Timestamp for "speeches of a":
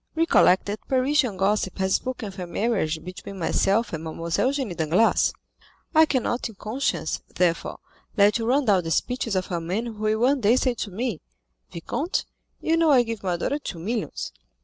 8.89-9.61